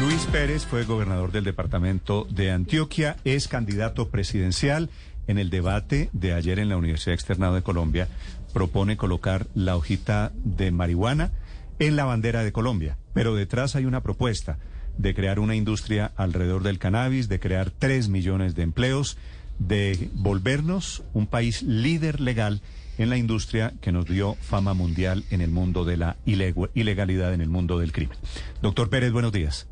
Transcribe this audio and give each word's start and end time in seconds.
Luis 0.00 0.26
Pérez 0.26 0.66
fue 0.66 0.84
gobernador 0.84 1.30
del 1.30 1.44
departamento 1.44 2.26
de 2.30 2.50
Antioquia, 2.50 3.16
es 3.24 3.46
candidato 3.46 4.08
presidencial. 4.08 4.90
En 5.28 5.38
el 5.38 5.50
debate 5.50 6.10
de 6.12 6.32
ayer 6.32 6.58
en 6.58 6.68
la 6.68 6.76
Universidad 6.76 7.14
Externado 7.14 7.54
de 7.54 7.62
Colombia, 7.62 8.08
propone 8.52 8.96
colocar 8.96 9.46
la 9.54 9.76
hojita 9.76 10.32
de 10.34 10.72
marihuana 10.72 11.30
en 11.78 11.94
la 11.94 12.04
bandera 12.04 12.42
de 12.42 12.50
Colombia. 12.50 12.96
Pero 13.14 13.36
detrás 13.36 13.76
hay 13.76 13.84
una 13.84 14.02
propuesta 14.02 14.58
de 14.96 15.14
crear 15.14 15.38
una 15.38 15.54
industria 15.54 16.10
alrededor 16.16 16.64
del 16.64 16.80
cannabis, 16.80 17.28
de 17.28 17.38
crear 17.38 17.70
tres 17.70 18.08
millones 18.08 18.56
de 18.56 18.62
empleos, 18.62 19.16
de 19.60 20.10
volvernos 20.14 21.04
un 21.12 21.28
país 21.28 21.62
líder 21.62 22.20
legal 22.20 22.62
en 22.98 23.10
la 23.10 23.16
industria 23.16 23.72
que 23.80 23.92
nos 23.92 24.04
dio 24.04 24.34
fama 24.40 24.74
mundial 24.74 25.24
en 25.30 25.40
el 25.40 25.50
mundo 25.50 25.84
de 25.84 25.96
la 25.96 26.16
ilegalidad, 26.26 27.32
en 27.32 27.40
el 27.40 27.48
mundo 27.48 27.78
del 27.78 27.92
crimen. 27.92 28.18
Doctor 28.60 28.90
Pérez, 28.90 29.12
buenos 29.12 29.32
días. 29.32 29.66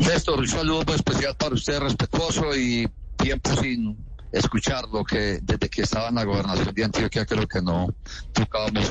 Néstor, 0.00 0.40
un 0.40 0.48
saludo 0.48 0.94
especial 0.94 1.36
para 1.36 1.54
usted, 1.54 1.78
respetuoso 1.78 2.56
y 2.56 2.88
tiempo 3.16 3.50
sin 3.62 3.96
escuchar 4.34 4.84
lo 4.92 5.04
que 5.04 5.38
desde 5.42 5.68
que 5.68 5.82
estaba 5.82 6.08
en 6.08 6.16
la 6.16 6.24
gobernación 6.24 6.74
de 6.74 6.84
Antioquia 6.84 7.24
creo 7.24 7.46
que 7.46 7.62
no 7.62 7.94
tocábamos 8.32 8.90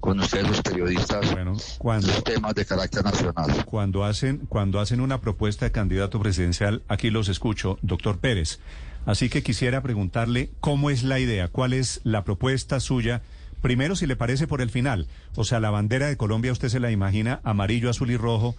con 0.00 0.18
ustedes 0.18 0.48
los 0.48 0.60
periodistas 0.60 1.30
bueno, 1.32 1.56
cuando, 1.78 2.08
los 2.08 2.24
temas 2.24 2.54
de 2.54 2.64
carácter 2.64 3.04
nacional. 3.04 3.64
Cuando 3.64 4.04
hacen, 4.04 4.38
cuando 4.48 4.80
hacen 4.80 5.00
una 5.00 5.20
propuesta 5.20 5.66
de 5.66 5.72
candidato 5.72 6.18
presidencial, 6.18 6.82
aquí 6.88 7.10
los 7.10 7.28
escucho, 7.28 7.78
doctor 7.82 8.18
Pérez. 8.18 8.58
Así 9.04 9.28
que 9.28 9.42
quisiera 9.42 9.82
preguntarle 9.82 10.50
cómo 10.60 10.90
es 10.90 11.02
la 11.02 11.18
idea, 11.18 11.48
cuál 11.48 11.72
es 11.72 12.00
la 12.04 12.24
propuesta 12.24 12.80
suya. 12.80 13.22
Primero, 13.60 13.96
si 13.96 14.06
le 14.06 14.16
parece 14.16 14.46
por 14.46 14.60
el 14.60 14.70
final, 14.70 15.08
o 15.34 15.44
sea, 15.44 15.60
la 15.60 15.70
bandera 15.70 16.06
de 16.06 16.16
Colombia 16.16 16.52
usted 16.52 16.68
se 16.68 16.80
la 16.80 16.90
imagina 16.90 17.40
amarillo, 17.44 17.90
azul 17.90 18.10
y 18.10 18.16
rojo, 18.16 18.56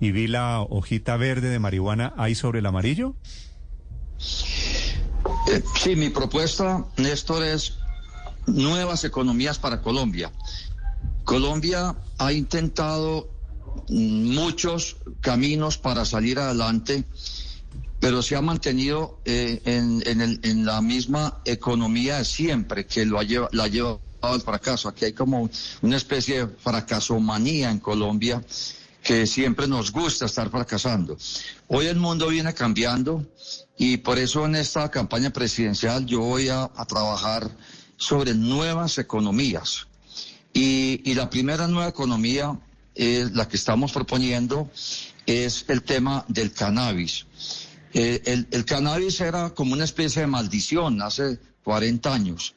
y 0.00 0.10
vi 0.12 0.26
la 0.26 0.60
hojita 0.60 1.16
verde 1.16 1.48
de 1.48 1.58
marihuana 1.58 2.12
ahí 2.16 2.34
sobre 2.34 2.58
el 2.58 2.66
amarillo. 2.66 3.14
Eh, 5.48 5.62
sí, 5.80 5.96
mi 5.96 6.10
propuesta, 6.10 6.84
Néstor, 6.96 7.44
es 7.44 7.78
nuevas 8.46 9.04
economías 9.04 9.58
para 9.58 9.80
Colombia. 9.80 10.32
Colombia 11.24 11.96
ha 12.18 12.32
intentado 12.32 13.30
muchos 13.88 14.96
caminos 15.20 15.78
para 15.78 16.04
salir 16.04 16.38
adelante, 16.38 17.04
pero 18.04 18.20
se 18.20 18.36
ha 18.36 18.42
mantenido 18.42 19.18
eh, 19.24 19.62
en, 19.64 20.66
la 20.66 20.82
misma 20.82 21.40
economía 21.46 22.18
de 22.18 22.26
siempre 22.26 22.84
que 22.84 23.06
lo 23.06 23.18
ha 23.18 23.24
la 23.24 23.64
ha 23.64 23.66
llevado 23.66 23.98
al 24.20 24.42
fracaso. 24.42 24.90
Aquí 24.90 25.06
hay 25.06 25.14
como 25.14 25.48
una 25.80 25.96
especie 25.96 26.44
de 26.44 26.52
fracasomanía 26.54 27.70
en 27.70 27.78
Colombia 27.78 28.44
que 29.02 29.26
siempre 29.26 29.66
nos 29.66 29.90
gusta 29.90 30.26
estar 30.26 30.50
fracasando. 30.50 31.16
Hoy 31.68 31.86
el 31.86 31.96
mundo 31.96 32.28
viene 32.28 32.52
cambiando 32.52 33.24
y 33.78 33.96
por 33.96 34.18
eso 34.18 34.44
en 34.44 34.56
esta 34.56 34.90
campaña 34.90 35.30
presidencial 35.30 36.04
yo 36.04 36.20
voy 36.20 36.50
a, 36.50 36.70
trabajar 36.86 37.50
sobre 37.96 38.34
nuevas 38.34 38.98
economías. 38.98 39.86
Y, 40.52 41.14
la 41.14 41.30
primera 41.30 41.66
nueva 41.68 41.88
economía, 41.88 42.54
es 42.94 43.32
la 43.32 43.48
que 43.48 43.56
estamos 43.56 43.92
proponiendo, 43.92 44.70
es 45.24 45.64
el 45.68 45.82
tema 45.82 46.26
del 46.28 46.52
cannabis. 46.52 47.24
Eh, 47.94 48.22
el, 48.26 48.48
el 48.50 48.64
cannabis 48.64 49.20
era 49.20 49.50
como 49.50 49.72
una 49.72 49.84
especie 49.84 50.22
de 50.22 50.26
maldición 50.26 51.00
hace 51.00 51.38
40 51.62 52.12
años. 52.12 52.54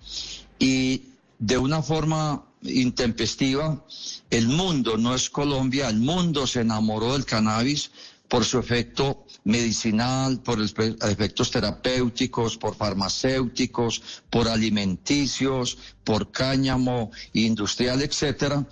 Y 0.59 1.03
de 1.39 1.57
una 1.57 1.81
forma 1.81 2.43
intempestiva, 2.63 3.85
el 4.29 4.47
mundo, 4.47 4.97
no 4.97 5.13
es 5.13 5.29
Colombia, 5.29 5.89
el 5.89 5.99
mundo 5.99 6.47
se 6.47 6.61
enamoró 6.61 7.13
del 7.13 7.25
cannabis 7.25 7.91
por 8.27 8.43
su 8.43 8.59
efecto 8.59 9.25
medicinal, 9.43 10.41
por 10.41 10.59
efectos 10.61 11.51
terapéuticos, 11.51 12.57
por 12.57 12.75
farmacéuticos, 12.75 14.01
por 14.29 14.49
alimenticios, 14.49 15.77
por 16.03 16.31
cáñamo 16.31 17.11
industrial, 17.33 18.01
etcétera, 18.01 18.65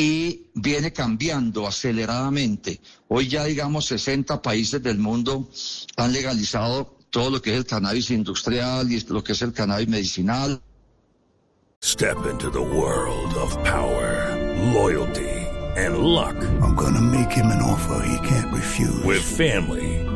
y 0.00 0.46
viene 0.54 0.94
cambiando 0.94 1.66
aceleradamente. 1.66 2.80
Hoy 3.08 3.28
ya 3.28 3.44
digamos 3.44 3.84
60 3.84 4.40
países 4.40 4.82
del 4.82 4.96
mundo 4.96 5.50
han 5.98 6.10
legalizado 6.14 6.96
todo 7.10 7.28
lo 7.28 7.42
que 7.42 7.50
es 7.50 7.58
el 7.58 7.66
cannabis 7.66 8.10
industrial 8.10 8.90
y 8.90 8.98
lo 9.00 9.22
que 9.22 9.32
es 9.32 9.42
el 9.42 9.52
cannabis 9.52 9.88
medicinal. 9.88 10.58
Step 11.82 12.16
into 12.30 12.50
the 12.50 12.62
world 12.62 13.34
of 13.34 13.54
power, 13.62 14.38
loyalty, 14.72 15.46
and 15.76 15.98
luck. 15.98 16.36
I'm 16.62 16.74
gonna 16.74 17.02
make 17.02 17.30
him 17.30 17.50
an 17.50 17.60
offer 17.60 18.02
he 18.06 18.26
can't 18.26 18.50
refuse. 18.54 19.04
With 19.04 19.22
family, 19.22 19.99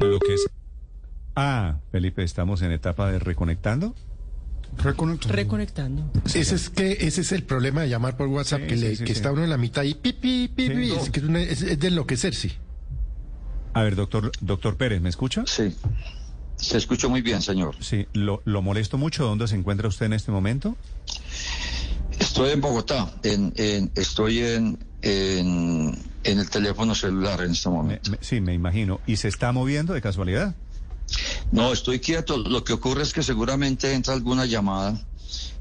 Lo 0.00 0.18
que 0.20 0.34
es... 0.34 0.46
Ah, 1.34 1.76
Felipe, 1.92 2.22
estamos 2.22 2.62
en 2.62 2.72
etapa 2.72 3.10
de 3.10 3.18
reconectando. 3.18 3.94
Reconectando. 4.76 5.34
Reconectando. 5.36 6.10
Ese 6.34 6.54
es 6.54 6.68
que 6.70 6.92
ese 7.00 7.20
es 7.22 7.32
el 7.32 7.42
problema 7.44 7.82
de 7.82 7.88
llamar 7.88 8.16
por 8.16 8.28
WhatsApp 8.28 8.62
Sí, 8.62 8.66
que, 8.66 8.76
le, 8.76 8.90
sí, 8.90 8.96
sí, 8.96 9.04
que 9.04 9.12
sí. 9.14 9.18
está 9.18 9.32
uno 9.32 9.44
en 9.44 9.50
la 9.50 9.56
mitad 9.56 9.82
y 9.82 9.94
pipi 9.94 10.48
pipi 10.48 10.92
es, 10.92 11.10
que 11.10 11.20
es, 11.20 11.26
una- 11.26 11.40
es- 11.40 11.62
es 11.62 11.78
de 11.78 11.88
enloquecer, 11.88 12.34
sí. 12.34 12.52
A 13.74 13.82
ver, 13.82 13.96
doctor, 13.96 14.30
doctor 14.40 14.76
Pérez, 14.76 15.00
¿me 15.00 15.08
escucha? 15.08 15.44
Sí, 15.46 15.74
se 16.56 16.76
escucha 16.78 17.08
muy 17.08 17.22
bien, 17.22 17.40
señor. 17.40 17.76
Sí, 17.80 18.06
lo, 18.12 18.42
lo 18.44 18.60
molesto 18.62 18.98
mucho. 18.98 19.24
¿Dónde 19.24 19.46
se 19.48 19.54
encuentra 19.56 19.88
usted 19.88 20.06
en 20.06 20.12
este 20.14 20.32
momento? 20.32 20.76
Estoy 22.18 22.50
en 22.50 22.60
Bogotá, 22.60 23.12
en, 23.22 23.52
en- 23.56 23.90
estoy 23.94 24.40
en, 24.40 24.78
en, 25.02 25.96
en 26.30 26.38
el 26.38 26.48
teléfono 26.50 26.94
celular 26.94 27.40
en 27.42 27.52
este 27.52 27.68
Me- 27.68 27.74
momento. 27.76 28.10
me- 28.10 28.18
sí, 28.20 28.40
me 28.40 28.54
imagino. 28.54 29.00
¿Y 29.06 29.16
se 29.16 29.28
está 29.28 29.52
moviendo 29.52 29.92
de 29.94 30.00
casualidad? 30.00 30.54
No, 31.52 31.72
estoy 31.72 32.00
quieto. 32.00 32.36
Lo 32.36 32.64
que 32.64 32.72
ocurre 32.74 33.02
es 33.02 33.12
que 33.12 33.22
seguramente 33.22 33.92
entra 33.94 34.14
alguna 34.14 34.44
llamada 34.46 35.00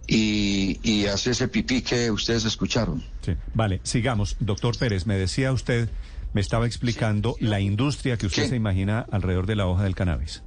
y, 0.07 0.79
y 0.83 1.05
hace 1.07 1.31
ese 1.31 1.47
pipí 1.47 1.81
que 1.81 2.11
ustedes 2.11 2.45
escucharon. 2.45 3.03
Sí. 3.25 3.33
Vale, 3.53 3.79
sigamos. 3.83 4.35
Doctor 4.39 4.77
Pérez, 4.77 5.05
me 5.05 5.17
decía 5.17 5.51
usted, 5.51 5.89
me 6.33 6.41
estaba 6.41 6.65
explicando 6.67 7.35
la 7.39 7.59
industria 7.59 8.17
que 8.17 8.25
usted 8.27 8.43
¿Qué? 8.43 8.49
se 8.49 8.55
imagina 8.55 9.05
alrededor 9.11 9.45
de 9.47 9.55
la 9.55 9.67
hoja 9.67 9.83
del 9.83 9.95
cannabis. 9.95 10.43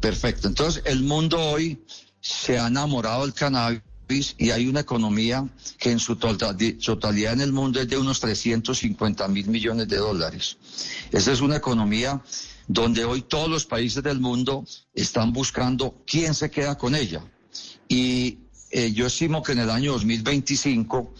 Perfecto. 0.00 0.48
Entonces, 0.48 0.82
el 0.86 1.02
mundo 1.02 1.38
hoy 1.40 1.82
se 2.20 2.58
ha 2.58 2.68
enamorado 2.68 3.22
del 3.22 3.34
cannabis 3.34 3.80
y 4.08 4.50
hay 4.50 4.66
una 4.66 4.80
economía 4.80 5.48
que 5.78 5.90
en 5.90 5.98
su 5.98 6.16
tota- 6.16 6.56
totalidad 6.84 7.32
en 7.32 7.40
el 7.40 7.52
mundo 7.52 7.80
es 7.80 7.88
de 7.88 7.96
unos 7.96 8.20
350 8.20 9.26
mil 9.28 9.46
millones 9.48 9.88
de 9.88 9.96
dólares. 9.96 10.58
Esa 11.10 11.32
es 11.32 11.40
una 11.40 11.56
economía 11.56 12.22
donde 12.68 13.04
hoy 13.04 13.22
todos 13.22 13.48
los 13.48 13.64
países 13.64 14.02
del 14.02 14.20
mundo 14.20 14.64
están 14.94 15.32
buscando 15.32 16.02
quién 16.06 16.34
se 16.34 16.50
queda 16.50 16.76
con 16.76 16.94
ella. 16.94 17.24
Y 17.88 18.38
eh, 18.70 18.92
yo 18.92 19.06
estimo 19.06 19.42
que 19.42 19.52
en 19.52 19.60
el 19.60 19.70
año 19.70 19.92
2025 19.92 21.14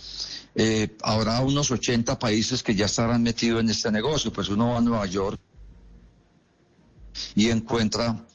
eh, 0.56 0.96
habrá 1.02 1.40
unos 1.40 1.70
80 1.70 2.18
países 2.18 2.62
que 2.62 2.74
ya 2.74 2.86
estarán 2.86 3.22
metidos 3.22 3.60
en 3.60 3.70
este 3.70 3.90
negocio. 3.90 4.32
Pues 4.32 4.48
uno 4.48 4.70
va 4.70 4.78
a 4.78 4.80
Nueva 4.82 5.06
York 5.06 5.40
y 7.34 7.48
encuentra 7.48 8.26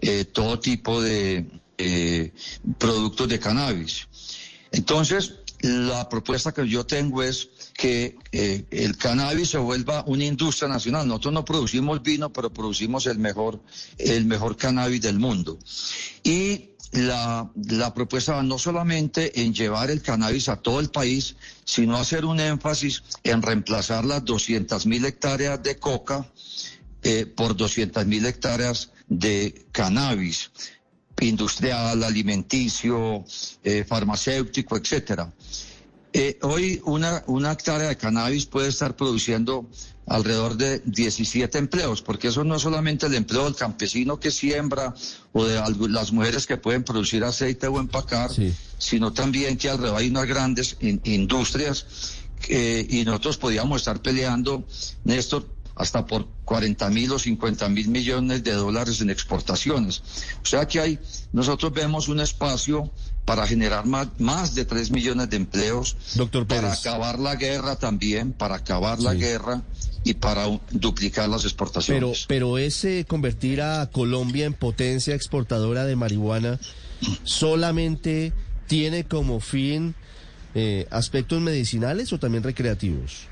eh, 0.00 0.24
todo 0.26 0.60
tipo 0.60 1.00
de 1.00 1.46
eh, 1.78 2.32
productos 2.78 3.28
de 3.28 3.38
cannabis. 3.38 4.08
Entonces, 4.72 5.34
la 5.60 6.08
propuesta 6.08 6.52
que 6.52 6.68
yo 6.68 6.84
tengo 6.84 7.22
es 7.22 7.48
que 7.74 8.16
eh, 8.32 8.64
el 8.70 8.96
cannabis 8.96 9.50
se 9.50 9.58
vuelva 9.58 10.04
una 10.06 10.24
industria 10.24 10.68
nacional. 10.68 11.06
Nosotros 11.08 11.34
no 11.34 11.44
producimos 11.44 12.02
vino, 12.02 12.32
pero 12.32 12.52
producimos 12.52 13.06
el 13.06 13.18
mejor, 13.18 13.60
el 13.98 14.26
mejor 14.26 14.56
cannabis 14.56 15.00
del 15.00 15.18
mundo. 15.18 15.58
Y 16.22 16.70
la, 16.92 17.50
la 17.54 17.94
propuesta 17.94 18.34
va 18.34 18.42
no 18.42 18.58
solamente 18.58 19.42
en 19.42 19.54
llevar 19.54 19.90
el 19.90 20.02
cannabis 20.02 20.48
a 20.48 20.56
todo 20.56 20.80
el 20.80 20.90
país, 20.90 21.36
sino 21.64 21.96
hacer 21.96 22.24
un 22.24 22.40
énfasis 22.40 23.02
en 23.22 23.42
reemplazar 23.42 24.04
las 24.04 24.24
200 24.24 24.86
mil 24.86 25.04
hectáreas 25.04 25.62
de 25.62 25.78
coca 25.78 26.30
eh, 27.02 27.26
por 27.26 27.56
200 27.56 28.06
mil 28.06 28.24
hectáreas 28.26 28.90
de 29.08 29.66
cannabis 29.72 30.50
industrial, 31.20 32.02
alimenticio, 32.04 33.24
eh, 33.64 33.84
farmacéutico, 33.88 34.76
etcétera. 34.76 35.32
Eh, 36.12 36.38
hoy 36.42 36.80
una, 36.84 37.22
una 37.26 37.52
hectárea 37.52 37.88
de 37.88 37.96
cannabis 37.96 38.46
puede 38.46 38.68
estar 38.68 38.96
produciendo 38.96 39.66
alrededor 40.06 40.56
de 40.56 40.80
17 40.84 41.58
empleos, 41.58 42.00
porque 42.00 42.28
eso 42.28 42.44
no 42.44 42.56
es 42.56 42.62
solamente 42.62 43.06
el 43.06 43.14
empleo 43.14 43.44
del 43.44 43.56
campesino 43.56 44.18
que 44.20 44.30
siembra 44.30 44.94
o 45.32 45.44
de 45.44 45.60
las 45.88 46.12
mujeres 46.12 46.46
que 46.46 46.56
pueden 46.56 46.84
producir 46.84 47.24
aceite 47.24 47.66
o 47.66 47.80
empacar, 47.80 48.30
sino 48.78 49.12
también 49.12 49.56
que 49.58 49.68
alrededor 49.68 49.98
hay 49.98 50.08
unas 50.08 50.26
grandes 50.26 50.76
in- 50.80 51.00
industrias 51.04 51.86
que- 52.40 52.86
y 52.88 53.04
nosotros 53.04 53.36
podíamos 53.36 53.80
estar 53.82 54.00
peleando, 54.00 54.64
Néstor, 55.04 55.48
hasta 55.76 56.06
por 56.06 56.26
40 56.44 56.88
mil 56.90 57.12
o 57.12 57.18
50 57.18 57.68
mil 57.68 57.88
millones 57.88 58.42
de 58.42 58.52
dólares 58.52 59.00
en 59.02 59.10
exportaciones. 59.10 60.02
O 60.42 60.46
sea 60.46 60.66
que 60.66 60.80
hay, 60.80 60.98
nosotros 61.32 61.72
vemos 61.72 62.08
un 62.08 62.20
espacio 62.20 62.90
para 63.26 63.46
generar 63.46 63.86
más, 63.86 64.08
más 64.18 64.54
de 64.54 64.64
3 64.64 64.90
millones 64.90 65.28
de 65.28 65.36
empleos, 65.36 65.96
Doctor 66.14 66.46
para 66.46 66.72
acabar 66.72 67.18
la 67.18 67.34
guerra 67.34 67.76
también, 67.76 68.32
para 68.32 68.56
acabar 68.56 69.00
la 69.00 69.14
guerra 69.14 69.62
y 70.04 70.14
para 70.14 70.46
duplicar 70.70 71.28
las 71.28 71.42
Pero, 71.42 71.48
exportaciones. 71.48 72.24
pero 72.28 72.56
ese 72.58 73.04
convertir 73.04 73.60
a 73.60 73.86
Colombia 73.90 74.46
en 74.46 74.54
potencia 74.54 75.14
exportadora 75.14 75.84
de 75.84 75.96
marihuana 75.96 76.58
solamente 77.24 78.32
tiene 78.66 79.04
como 79.04 79.40
fin 79.40 79.94
eh, 80.54 80.86
aspectos 80.90 81.42
medicinales 81.42 82.12
o 82.12 82.18
también 82.18 82.44
recreativos. 82.44 83.26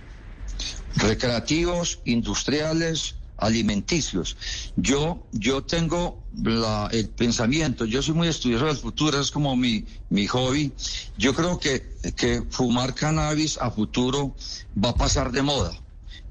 Recreativos, 0.96 2.00
industriales, 2.04 3.16
alimenticios. 3.36 4.36
Yo, 4.76 5.26
yo 5.32 5.62
tengo 5.64 6.24
la- 6.32 6.88
el 6.92 7.08
pensamiento, 7.10 7.84
yo 7.84 8.02
soy 8.02 8.14
muy 8.14 8.28
estudioso 8.28 8.66
del 8.66 8.76
futuro, 8.76 9.20
es 9.20 9.30
como 9.30 9.56
mi, 9.56 9.84
mi 10.08 10.26
hobby. 10.26 10.72
Yo 11.16 11.34
creo 11.34 11.58
que, 11.58 11.96
que 12.16 12.42
fumar 12.50 12.94
cannabis 12.94 13.58
a 13.58 13.70
futuro 13.70 14.36
va 14.82 14.90
a 14.90 14.94
pasar 14.96 15.32
de 15.32 15.42
moda. 15.42 15.80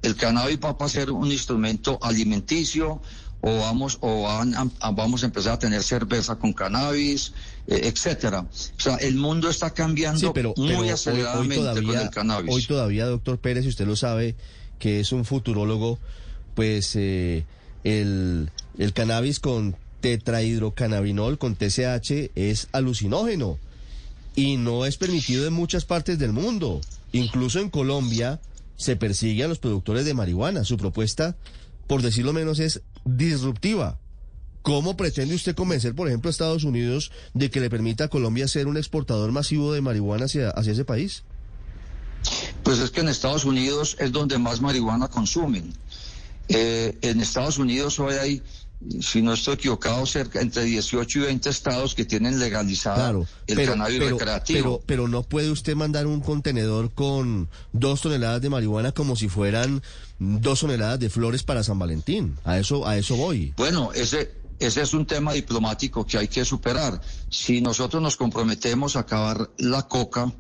El 0.02 0.16
cannabis 0.16 0.60
va 0.60 0.76
a 0.80 0.90
ser 0.90 1.12
un 1.12 1.32
instrumento 1.32 2.00
alimenticio 2.02 3.02
o 3.46 3.58
vamos 3.58 3.98
o 4.00 4.22
van 4.24 4.56
a- 4.56 4.92
vamos 4.92 5.22
a 5.24 5.26
empezar 5.26 5.54
a 5.54 5.60
tener 5.60 5.84
cerveza 5.84 6.38
con 6.38 6.54
cannabis, 6.54 7.34
eh, 7.68 7.82
etcétera. 7.94 8.40
O 8.78 8.80
sea, 8.82 8.96
el 8.96 9.16
mundo 9.16 9.50
está 9.50 9.72
cambiando 9.72 10.20
Sí, 10.20 10.28
pero, 10.34 10.54
muy 10.56 10.68
pero 10.70 10.80
hoy- 10.80 10.86
hoy, 10.86 10.90
aceleradamente 10.92 11.56
con 11.58 11.66
todavía, 11.66 12.02
el 12.04 12.10
cannabis. 12.10 12.56
hoy 12.56 12.66
todavía, 12.66 13.06
doctor 13.06 13.38
Pérez, 13.40 13.64
si 13.64 13.70
usted 13.70 13.86
lo 13.86 13.98
sabe, 13.98 14.36
que 14.80 15.02
es 15.02 15.12
un 15.12 15.26
futurólogo, 15.26 16.00
pues 16.56 16.96
eh, 16.96 17.44
el, 17.84 18.50
el 18.78 18.94
cannabis 18.94 19.40
con 19.42 19.76
tetrahidrocannabinol, 20.00 21.38
con 21.38 21.56
TCH, 21.56 22.32
es 22.36 22.68
alucinógeno 22.72 23.58
y 24.36 24.58
no 24.58 24.86
es 24.86 24.98
permitido 24.98 25.46
en 25.48 25.54
muchas 25.54 25.86
partes 25.86 26.18
del 26.20 26.32
mundo. 26.34 26.82
Incluso 27.12 27.60
en 27.60 27.70
Colombia 27.70 28.40
se 28.78 28.96
persigue 28.96 29.44
a 29.44 29.48
los 29.48 29.60
productores 29.60 30.06
de 30.06 30.14
marihuana. 30.14 30.64
Su 30.64 30.78
propuesta, 30.78 31.36
por 31.88 32.02
decirlo 32.02 32.34
menos, 32.34 32.60
es 32.60 32.82
disruptiva. 33.06 34.00
¿Cómo 34.62 34.96
pretende 34.96 35.36
usted 35.36 35.56
convencer, 35.56 35.94
por 35.94 36.08
ejemplo, 36.08 36.30
a 36.30 36.32
Estados 36.32 36.64
Unidos 36.64 37.12
de 37.34 37.50
que 37.50 37.60
le 37.60 37.70
permita 37.70 38.06
a 38.06 38.08
Colombia 38.08 38.48
ser 38.48 38.68
un 38.68 38.78
exportador 38.78 39.32
masivo 39.32 39.74
de 39.74 39.82
marihuana 39.82 40.26
hacia, 40.26 40.50
hacia 40.52 40.72
ese 40.72 40.86
país? 40.86 41.24
Pues 42.64 42.80
es 42.80 42.90
que 42.90 43.02
en 43.02 43.10
Estados 43.10 43.44
Unidos 43.44 43.98
es 44.00 44.14
donde 44.14 44.38
más 44.38 44.62
marihuana 44.62 45.10
consumen. 45.10 45.74
Eh, 46.50 46.98
en 47.02 47.22
Estados 47.22 47.58
Unidos 47.58 48.00
hoy 48.00 48.16
hay, 48.16 48.42
si 49.02 49.22
no 49.22 49.34
estoy 49.34 49.56
equivocado, 49.56 50.06
cerca 50.06 50.42
entre 50.42 50.64
18 50.66 51.20
y 51.20 51.22
20 51.22 51.50
estados 51.50 51.96
que 51.96 52.06
tienen 52.06 52.40
legalizada 52.40 52.96
Claro, 52.96 53.28
el 53.48 53.56
pero, 53.56 53.72
cannabis 53.72 54.00
pero, 54.00 54.18
recreativo. 54.18 54.60
pero, 54.60 54.84
pero 54.86 55.08
no 55.08 55.24
puede 55.24 55.50
usted 55.52 55.76
mandar 55.76 56.06
un 56.06 56.20
contenedor 56.20 56.92
con 56.92 57.50
dos 57.72 58.02
toneladas 58.02 58.42
de 58.42 58.50
marihuana 58.50 58.92
como 58.92 59.16
si 59.16 59.30
fueran 59.30 59.82
dos 60.20 60.60
toneladas 60.62 61.00
de 61.00 61.10
flores 61.10 61.44
para 61.44 61.64
San 61.64 61.80
Valentín. 61.80 62.36
A 62.44 62.58
eso, 62.60 62.86
a 62.88 62.98
eso 62.98 63.16
voy. 63.16 63.54
Bueno, 63.58 63.92
ese, 63.94 64.32
ese 64.60 64.82
es 64.82 64.94
un 64.94 65.06
tema 65.06 65.34
diplomático 65.34 66.06
que 66.06 66.18
hay 66.18 66.28
que 66.28 66.44
superar. 66.46 67.02
Si 67.30 67.62
nosotros 67.62 68.02
nos 68.02 68.16
comprometemos 68.18 68.96
a 68.96 69.00
acabar 69.00 69.50
la 69.58 69.84
coca 69.88 70.32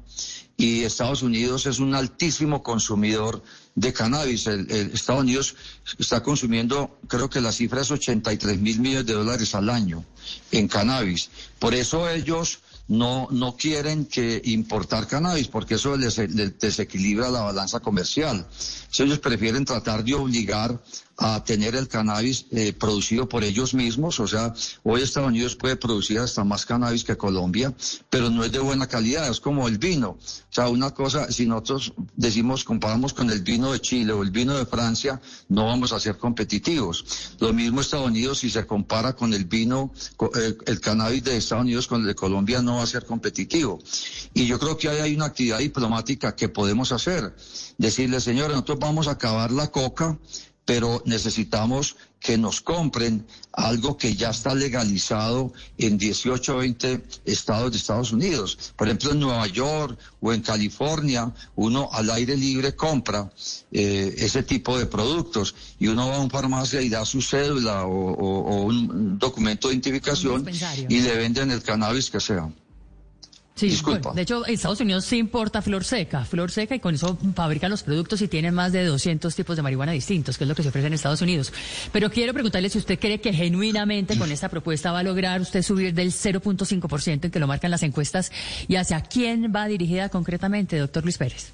y 0.58 0.84
Estados 0.84 1.24
Unidos 1.24 1.66
es 1.66 1.80
un 1.80 1.96
altísimo 1.96 2.62
consumidor 2.62 3.42
de 3.76 3.92
cannabis, 3.92 4.48
el, 4.48 4.70
el 4.72 4.92
Estados 4.92 5.22
Unidos 5.22 5.56
está 5.98 6.22
consumiendo, 6.22 7.00
creo 7.08 7.30
que 7.30 7.42
la 7.42 7.52
cifra 7.52 7.82
es 7.82 7.92
83 7.92 8.60
mil 8.60 8.80
millones 8.80 9.06
de 9.06 9.14
dólares 9.14 9.56
al 9.56 9.70
año 9.70 10.06
en 10.52 10.68
cannabis. 10.68 11.30
Por 11.60 11.74
eso 11.74 12.10
ellos 12.10 12.60
no, 12.88 13.28
no 13.32 13.56
quieren 13.56 14.06
que 14.06 14.42
importar 14.46 15.08
cannabis, 15.08 15.48
porque 15.48 15.76
eso 15.76 15.96
les, 15.96 16.16
desequilibra 16.60 17.30
la 17.30 17.42
balanza 17.42 17.80
comercial. 17.80 18.38
Entonces, 18.38 19.00
ellos 19.00 19.20
prefieren 19.20 19.66
tratar 19.66 20.04
de 20.04 20.14
obligar 20.14 20.82
a 21.18 21.44
tener 21.44 21.76
el 21.76 21.88
cannabis 21.88 22.48
eh, 22.52 22.74
producido 22.74 23.30
por 23.30 23.44
ellos 23.44 23.74
mismos. 23.74 24.20
O 24.20 24.28
sea, 24.28 24.54
hoy 24.84 25.02
Estados 25.02 25.30
Unidos 25.30 25.56
puede 25.56 25.76
producir 25.76 26.20
hasta 26.20 26.44
más 26.44 26.66
cannabis 26.66 27.04
que 27.04 27.16
Colombia, 27.16 27.74
pero 28.10 28.30
no 28.30 28.44
es 28.44 28.52
de 28.52 28.60
buena 28.60 28.88
calidad, 28.88 29.30
es 29.30 29.40
como 29.40 29.68
el 29.68 29.78
vino. 29.78 30.10
O 30.10 30.20
sea, 30.50 30.70
una 30.70 30.92
cosa, 30.92 31.32
si 31.32 31.46
nosotros 31.46 31.94
decimos, 32.16 32.64
comparamos 32.64 33.14
con 33.14 33.30
el 33.30 33.42
vino 33.42 33.72
de 33.72 33.80
Chile 33.80 34.14
o 34.14 34.24
el 34.24 34.32
vino 34.32 34.58
de 34.58 34.66
Francia, 34.66 35.22
no 35.50 35.66
vamos 35.66 35.92
a 35.94 36.00
ser 36.00 36.18
competitivos. 36.18 37.36
Lo 37.40 37.54
mismo 37.54 37.82
Estados 37.82 38.08
Unidos, 38.08 38.40
si 38.40 38.50
se 38.50 38.66
compara 38.66 39.14
con 39.14 39.34
el 39.34 39.46
vino, 39.46 39.92
eh, 40.36 40.56
el 40.66 40.80
cannabis 40.80 41.24
de 41.24 41.38
Estados 41.38 41.64
Unidos 41.64 41.88
con 41.88 42.02
el 42.02 42.08
de 42.08 42.16
Colombia, 42.16 42.62
no 42.62 42.78
va 42.78 42.84
a 42.84 42.88
ser 42.88 43.06
competitivo. 43.06 43.80
Y 44.34 44.48
yo 44.48 44.60
creo 44.60 44.78
que 44.78 44.90
ahí 44.90 45.00
hay 45.00 45.16
una 45.16 45.26
actividad 45.26 45.60
diplomática 45.60 46.36
que 46.36 46.50
podemos 46.50 46.92
hacer. 46.92 47.36
Decirle, 47.78 48.20
señores, 48.20 48.52
nosotros 48.52 48.80
vamos 48.80 49.08
a 49.08 49.12
acabar 49.12 49.52
la 49.52 49.70
coca, 49.70 50.18
pero 50.66 51.02
necesitamos 51.06 51.96
que 52.20 52.38
nos 52.38 52.62
compren 52.62 53.26
algo 53.52 53.98
que 53.98 54.16
ya 54.16 54.30
está 54.30 54.56
legalizado 54.56 55.52
en 55.78 55.98
18 55.98 56.56
o 56.56 56.58
20 56.60 57.04
estados 57.26 57.72
de 57.72 57.78
Estados 57.78 58.14
Unidos. 58.14 58.74
Por 58.78 58.88
ejemplo, 58.88 59.12
en 59.12 59.20
Nueva 59.20 59.46
York 59.48 60.00
o 60.22 60.32
en 60.32 60.42
California, 60.42 61.34
uno 61.56 61.90
al 61.92 62.10
aire 62.12 62.38
libre 62.38 62.76
compra 62.78 63.30
eh, 63.74 64.16
ese 64.18 64.44
tipo 64.44 64.78
de 64.78 64.86
productos 64.86 65.54
y 65.80 65.88
uno 65.88 66.08
va 66.08 66.16
a 66.16 66.20
una 66.22 66.30
farmacia 66.30 66.82
y 66.82 66.88
da 66.88 67.04
su 67.06 67.22
cédula 67.22 67.86
o, 67.86 68.12
o- 68.14 68.46
o 68.56 68.62
un 68.62 69.20
documento 69.20 69.68
de 69.68 69.74
identificación 69.76 70.46
y 70.90 71.02
le 71.02 71.16
venden 71.18 71.52
el 71.52 71.62
cannabis 71.62 72.10
que 72.10 72.22
sea. 72.22 72.50
Sí, 73.56 73.68
Disculpa. 73.68 74.00
bueno, 74.10 74.16
de 74.16 74.22
hecho, 74.24 74.46
Estados 74.48 74.80
Unidos 74.80 75.06
sí 75.06 75.18
importa 75.18 75.62
flor 75.62 75.84
seca, 75.84 76.26
flor 76.26 76.50
seca 76.50 76.74
y 76.74 76.80
con 76.80 76.96
eso 76.96 77.18
fabrican 77.36 77.70
los 77.70 77.84
productos 77.84 78.22
y 78.24 78.28
tienen 78.28 78.54
más 78.54 78.72
de 78.72 78.84
200 78.84 79.36
tipos 79.36 79.56
de 79.56 79.62
marihuana 79.62 79.92
distintos, 79.92 80.38
que 80.38 80.44
es 80.44 80.48
lo 80.48 80.56
que 80.56 80.64
se 80.64 80.70
ofrece 80.70 80.88
en 80.88 80.94
Estados 80.94 81.22
Unidos. 81.22 81.54
Pero 81.92 82.10
quiero 82.10 82.34
preguntarle 82.34 82.70
si 82.70 82.80
usted 82.80 82.98
cree 83.00 83.22
que 83.22 83.32
genuinamente 83.32 84.18
con 84.18 84.32
esta 84.32 84.50
propuesta 84.50 84.92
va 84.92 85.00
a 85.00 85.04
lograr 85.04 85.40
usted 85.40 85.62
subir 85.62 85.94
del 85.94 86.12
0.5% 86.12 87.26
en 87.26 87.32
que 87.32 87.40
lo 87.40 87.48
marcan 87.48 87.70
las 87.70 87.84
encuestas 87.84 88.32
y 88.68 88.76
hacia 88.76 89.02
quién 89.02 89.54
va 89.56 89.68
dirigida 89.68 90.10
concretamente, 90.10 90.78
doctor 90.78 91.04
Luis 91.04 91.20
Pérez. 91.20 91.54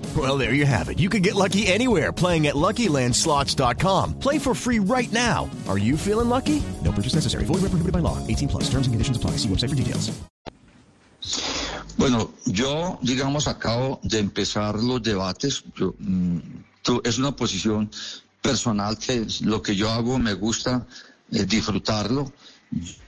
Well, 0.17 0.37
there 0.37 0.53
you 0.53 0.65
have 0.65 0.89
it. 0.89 0.99
You 0.99 1.09
can 1.09 1.21
get 1.21 1.35
lucky 1.35 1.67
anywhere 1.67 2.11
playing 2.11 2.47
at 2.47 2.55
LuckyLandSlots.com. 2.55 4.19
Play 4.19 4.37
for 4.39 4.53
free 4.53 4.79
right 4.79 5.11
now. 5.13 5.49
Are 5.69 5.77
you 5.77 5.95
feeling 5.95 6.27
lucky? 6.27 6.61
No 6.83 6.91
purchase 6.91 7.15
necessary. 7.15 7.45
Void 7.45 7.61
where 7.61 7.71
prohibited 7.71 7.93
by 7.93 7.99
law. 7.99 8.17
18 8.27 8.49
plus. 8.49 8.63
Terms 8.65 8.87
and 8.87 8.93
conditions 8.93 9.15
apply. 9.15 9.37
See 9.37 9.47
website 9.47 9.69
for 9.69 9.75
details. 9.75 10.11
Bueno, 11.97 12.31
yo, 12.45 12.97
digamos, 13.03 13.47
acabo 13.47 13.99
de 14.03 14.19
empezar 14.19 14.75
los 14.81 15.01
debates. 15.01 15.63
Yo, 15.77 15.93
mm, 15.99 16.39
tú- 16.83 17.01
es 17.05 17.17
una 17.19 17.31
posición 17.35 17.89
personal 18.41 18.97
que 18.97 19.21
es 19.21 19.41
lo 19.41 19.61
que 19.61 19.75
yo 19.75 19.89
hago 19.89 20.17
me 20.19 20.33
gusta 20.33 20.85
eh, 21.31 21.45
disfrutarlo. 21.45 22.31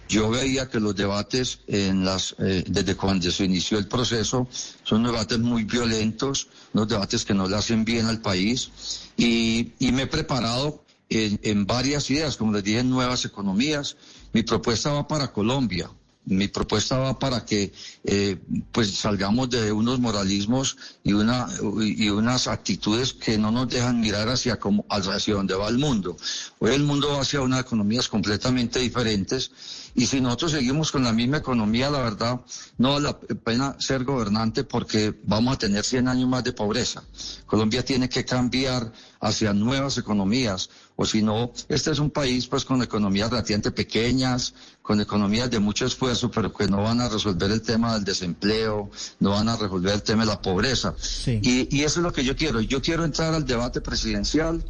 Yo 0.10 0.30
veía 0.30 0.70
que 0.70 0.80
los 0.80 0.96
debates 0.96 1.60
en 1.68 2.06
las, 2.06 2.36
eh, 2.40 2.64
desde 2.68 2.96
cuando 2.96 3.32
se 3.32 3.46
inició 3.46 3.78
el 3.78 3.88
proceso 3.88 4.48
son 4.84 5.04
debates 5.04 5.40
muy 5.40 5.64
violentos, 5.64 6.50
unos 6.74 6.88
debates 6.88 7.26
que 7.26 7.34
no 7.34 7.48
le 7.48 7.56
hacen 7.56 7.84
bien 7.86 8.06
al 8.06 8.22
país 8.22 8.70
y, 9.18 9.72
y 9.80 9.92
me 9.92 10.04
he 10.04 10.08
preparado 10.08 10.84
en, 11.10 11.40
en 11.44 11.66
varias 11.66 12.10
ideas, 12.10 12.38
como 12.38 12.54
les 12.54 12.64
dije, 12.64 12.80
en 12.80 12.90
nuevas 12.90 13.26
economías. 13.26 13.96
Mi 14.34 14.44
propuesta 14.44 14.92
va 14.92 15.08
para 15.08 15.32
Colombia. 15.32 15.90
Mi 16.26 16.48
propuesta 16.48 16.98
va 16.98 17.20
para 17.20 17.46
que 17.46 17.74
eh, 18.06 18.38
pues 18.72 18.96
salgamos 18.96 19.50
de 19.50 19.72
unos 19.72 20.00
moralismos 20.00 20.78
y, 21.04 21.14
una, 21.14 21.48
y 21.80 22.10
unas 22.10 22.48
actitudes 22.48 23.14
que 23.14 23.38
no 23.38 23.52
nos 23.52 23.68
dejan 23.68 24.00
mirar 24.00 24.30
hacia, 24.30 24.58
cómo, 24.60 24.86
hacia 24.90 25.34
dónde 25.34 25.56
va 25.56 25.68
el 25.68 25.78
mundo. 25.78 26.16
Hoy 26.60 26.74
el 26.74 26.84
mundo 26.84 27.10
va 27.10 27.22
hacia 27.22 27.42
unas 27.42 27.62
economías 27.62 28.08
completamente 28.08 28.80
diferentes 28.80 29.52
y 29.96 30.08
si 30.08 30.22
nosotros 30.22 30.52
seguimos 30.54 30.92
con 30.92 31.04
la 31.04 31.14
misma 31.14 31.38
economía, 31.38 31.90
la 31.90 32.00
verdad, 32.00 32.42
no 32.78 32.94
vale 32.94 33.04
la 33.04 33.20
pena 33.20 33.76
ser 33.80 34.04
gobernante 34.04 34.64
porque 34.64 35.14
vamos 35.24 35.54
a 35.54 35.60
tener 35.60 35.84
100 35.84 36.08
años 36.08 36.28
más 36.30 36.44
de 36.44 36.54
pobreza. 36.54 37.04
Colombia 37.46 37.86
tiene 37.86 38.10
que 38.10 38.26
cambiar 38.26 38.92
hacia 39.24 39.54
nuevas 39.54 39.98
economías, 39.98 40.70
o 40.98 41.06
si 41.06 41.22
no, 41.22 41.52
este 41.70 41.92
es 41.92 42.00
un 42.00 42.12
país 42.12 42.46
pues 42.48 42.66
con 42.66 42.84
economías 42.84 43.30
relativamente 43.30 43.72
pequeñas, 43.72 44.54
con 44.82 45.00
economías 45.00 45.50
de 45.50 45.60
mucho 45.60 45.86
esfuerzo, 45.86 46.30
pero 46.30 46.54
que 46.54 46.68
no 46.68 46.84
van 46.84 47.00
a 47.00 47.08
resolver 47.08 47.50
el 47.50 47.62
tema 47.62 47.94
del 47.94 48.04
desempleo, 48.04 48.92
no 49.20 49.32
van 49.32 49.48
a 49.48 49.56
resolver 49.56 49.94
el 49.94 50.04
tema 50.04 50.24
de 50.24 50.32
la 50.32 50.42
pobreza. 50.42 50.94
Y, 51.26 51.76
y 51.76 51.84
eso 51.84 52.00
es 52.02 52.04
lo 52.04 52.12
que 52.12 52.26
yo 52.26 52.36
quiero. 52.36 52.60
Yo 52.60 52.82
quiero 52.82 53.06
entrar 53.06 53.34
al 53.34 53.46
debate 53.46 53.80
presidencial 53.80 54.64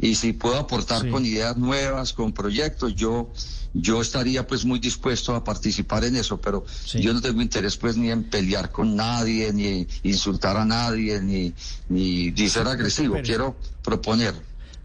y 0.00 0.14
si 0.14 0.32
puedo 0.32 0.56
aportar 0.56 1.08
con 1.10 1.24
ideas 1.26 1.56
nuevas, 1.56 2.12
con 2.12 2.32
proyectos, 2.32 2.94
yo 2.94 3.30
yo 3.72 4.00
estaría 4.00 4.46
pues 4.46 4.64
muy 4.64 4.78
dispuesto 4.78 5.34
a 5.34 5.44
participar 5.44 6.04
en 6.04 6.16
eso, 6.16 6.40
pero 6.40 6.64
yo 6.94 7.12
no 7.12 7.20
tengo 7.20 7.40
interés 7.40 7.76
pues 7.76 7.96
ni 7.96 8.10
en 8.10 8.24
pelear 8.24 8.72
con 8.72 8.96
nadie, 8.96 9.52
ni 9.52 9.86
insultar 10.02 10.56
a 10.56 10.64
nadie, 10.64 11.20
ni, 11.20 11.52
ni, 11.88 12.30
ni 12.32 12.48
ser 12.48 12.66
agresivo. 12.66 13.16
Quiero 13.22 13.56
proponer. 13.82 14.34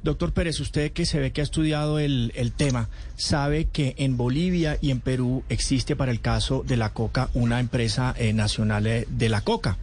Doctor 0.03 0.33
Pérez, 0.33 0.59
usted 0.59 0.91
que 0.91 1.07
se 1.07 1.19
ve 1.19 1.31
que 1.31 1.41
ha 1.41 1.43
estudiado 1.43 1.97
el, 1.97 2.31
el, 2.35 2.51
tema, 2.51 2.89
sabe 3.17 3.65
que 3.65 3.95
en 3.97 4.17
Bolivia 4.17 4.77
y 4.79 4.91
en 4.91 4.99
Perú 4.99 5.43
existe 5.49 5.95
para 5.95 6.11
el 6.11 6.21
caso 6.21 6.63
de 6.63 6.77
la 6.77 6.93
coca 6.93 7.31
una 7.33 7.59
empresa 7.59 8.13
eh, 8.15 8.31
nacional 8.31 8.83
de 8.83 9.29
la 9.29 9.41
coca. 9.41 9.79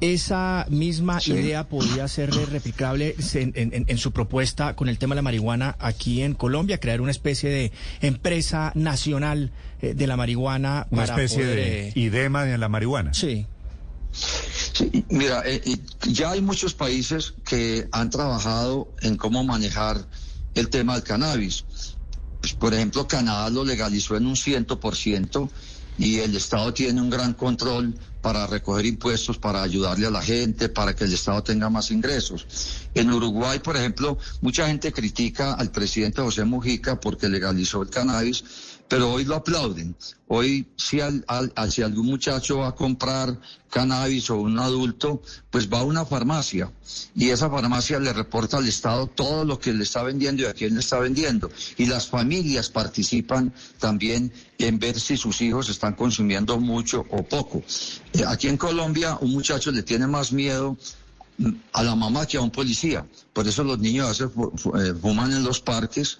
¿Esa 0.00 0.64
misma 0.70 1.20
Sí. 1.20 1.32
idea 1.32 1.68
podría 1.68 2.06
ser 2.06 2.30
replicable 2.32 3.16
en, 3.34 3.52
en- 3.54 3.84
en 3.88 3.98
su 3.98 4.12
propuesta 4.12 4.76
con 4.76 4.88
el 4.88 4.96
tema 4.98 5.14
de 5.14 5.18
la 5.18 5.22
marihuana 5.22 5.76
aquí 5.80 6.22
en 6.22 6.34
Colombia? 6.34 6.78
Crear 6.78 7.00
una 7.00 7.10
especie 7.10 7.50
de 7.50 7.72
empresa 8.00 8.70
nacional 8.76 9.50
eh, 9.82 9.94
de 9.94 10.06
la 10.06 10.16
marihuana 10.16 10.86
Una 10.90 11.02
para 11.06 11.14
especie 11.22 11.42
poder, 11.44 11.56
de 11.56 11.88
eh, 11.88 11.92
idema 11.96 12.44
de 12.44 12.58
la 12.58 12.68
marihuana. 12.68 13.12
Sí. 13.14 13.46
Sí, 14.12 15.04
mira, 15.10 15.42
eh, 15.44 15.60
eh, 15.64 15.76
ya 16.08 16.30
hay 16.30 16.40
muchos 16.40 16.74
países 16.74 17.34
que 17.44 17.88
han 17.92 18.10
trabajado 18.10 18.88
en 19.02 19.16
cómo 19.16 19.44
manejar 19.44 20.06
el 20.54 20.68
tema 20.68 20.94
del 20.94 21.02
cannabis. 21.02 21.64
Pues, 22.40 22.52
por 22.54 22.72
ejemplo, 22.72 23.06
Canadá 23.08 23.50
lo 23.50 23.64
legalizó 23.64 24.16
en 24.16 24.26
un 24.26 24.34
100% 24.36 25.50
y 25.98 26.20
el 26.20 26.34
Estado 26.36 26.72
tiene 26.72 27.00
un 27.00 27.10
gran 27.10 27.34
control 27.34 27.94
para 28.22 28.46
recoger 28.46 28.86
impuestos, 28.86 29.38
para 29.38 29.62
ayudarle 29.62 30.06
a 30.06 30.10
la 30.10 30.22
gente, 30.22 30.68
para 30.68 30.94
que 30.94 31.04
el 31.04 31.12
Estado 31.12 31.42
tenga 31.42 31.70
más 31.70 31.90
ingresos. 31.90 32.46
En 32.94 33.12
Uruguay, 33.12 33.58
por 33.58 33.76
ejemplo, 33.76 34.18
mucha 34.40 34.66
gente 34.66 34.92
critica 34.92 35.54
al 35.54 35.70
presidente 35.70 36.22
José 36.22 36.44
Mujica 36.44 37.00
porque 37.00 37.28
legalizó 37.28 37.82
el 37.82 37.90
cannabis, 37.90 38.44
pero 38.88 39.12
hoy 39.12 39.24
lo 39.24 39.34
aplauden. 39.36 39.94
Hoy, 40.28 40.66
si, 40.76 41.00
al- 41.00 41.24
al- 41.28 41.52
si 41.70 41.82
algún 41.82 42.06
muchacho 42.06 42.58
va 42.58 42.68
a 42.68 42.74
comprar 42.74 43.38
cannabis 43.70 44.30
o 44.30 44.36
un 44.36 44.58
adulto, 44.58 45.20
pues 45.50 45.68
va 45.70 45.80
a 45.80 45.84
una 45.84 46.06
farmacia 46.06 46.72
y 47.14 47.28
esa 47.28 47.50
farmacia 47.50 47.98
le 48.00 48.12
reporta 48.14 48.56
al 48.56 48.66
Estado 48.66 49.06
todo 49.06 49.44
lo 49.44 49.58
que 49.58 49.72
le 49.74 49.84
está 49.84 50.02
vendiendo 50.02 50.42
y 50.42 50.46
a 50.46 50.54
quién 50.54 50.72
le 50.74 50.80
está 50.80 50.98
vendiendo. 50.98 51.50
Y 51.76 51.84
las 51.86 52.06
familias 52.08 52.70
participan 52.70 53.52
también 53.78 54.32
en 54.58 54.78
ver 54.78 54.98
si 54.98 55.16
sus 55.18 55.40
hijos 55.42 55.68
están 55.68 55.94
consumiendo 55.94 56.58
mucho 56.58 57.04
o 57.10 57.22
poco. 57.22 57.62
Eh, 58.14 58.24
Aquí 58.26 58.48
en 58.48 58.56
Colombia, 58.56 59.18
un 59.20 59.32
muchacho 59.32 59.70
le 59.70 59.82
tiene 59.82 60.06
más 60.06 60.32
miedo 60.32 60.78
mm, 61.36 61.50
a 61.74 61.82
la 61.82 61.94
mamá 61.94 62.24
que 62.26 62.38
a 62.38 62.40
un 62.40 62.50
policía. 62.50 63.06
Por 63.34 63.46
eso 63.46 63.64
los 63.64 63.78
niños 63.78 64.06
a 64.06 64.08
veces 64.10 64.28
eh, 64.80 64.94
fuman 65.00 65.32
en 65.32 65.44
los 65.44 65.60
parques 65.60 66.18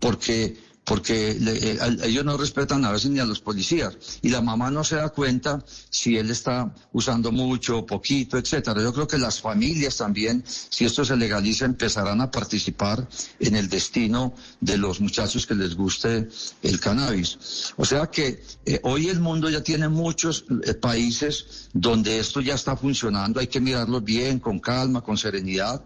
porque 0.00 0.56
porque 0.88 1.36
le- 1.38 1.72
eh, 1.72 1.78
ellos 2.04 2.24
no 2.24 2.36
respetan 2.38 2.82
a 2.86 2.90
veces 2.92 3.10
ni 3.10 3.20
a 3.20 3.26
los 3.26 3.40
policías 3.40 3.96
y 4.22 4.30
la 4.30 4.40
mamá 4.40 4.70
no 4.70 4.82
se 4.82 4.96
da 4.96 5.10
cuenta 5.10 5.62
si 5.90 6.16
él 6.16 6.30
está 6.30 6.74
usando 6.94 7.30
mucho 7.30 7.84
poquito, 7.84 8.38
etcétera. 8.38 8.82
Yo 8.82 8.92
creo 8.94 9.06
que 9.06 9.18
las 9.18 9.40
familias 9.40 9.98
también, 9.98 10.42
si 10.46 10.86
esto 10.86 11.04
se 11.04 11.14
legaliza, 11.16 11.66
empezarán 11.66 12.22
a 12.22 12.30
participar 12.30 13.06
en 13.38 13.54
el 13.56 13.68
destino 13.68 14.34
de 14.60 14.78
los 14.78 15.00
muchachos 15.00 15.46
que 15.46 15.54
les 15.54 15.74
guste 15.74 16.28
el 16.62 16.80
cannabis. 16.80 17.74
O 17.76 17.84
sea 17.84 18.06
que 18.06 18.42
eh, 18.64 18.80
hoy 18.84 19.08
el 19.08 19.20
mundo 19.20 19.50
ya 19.50 19.62
tiene 19.62 19.88
muchos 19.88 20.46
eh, 20.64 20.72
países 20.74 21.68
donde 21.74 22.18
esto 22.18 22.40
ya 22.40 22.54
está 22.54 22.76
funcionando, 22.78 23.40
hay 23.40 23.48
que 23.48 23.60
mirarlo 23.60 24.00
bien, 24.00 24.38
con 24.38 24.58
calma, 24.58 25.02
con 25.02 25.18
serenidad. 25.18 25.82